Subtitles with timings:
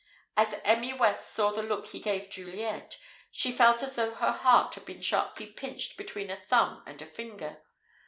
[0.35, 2.97] As Emmy West saw the look he gave Juliet,
[3.31, 7.05] she felt as though her heart had been sharply pinched between a thumb and a
[7.05, 7.61] finger.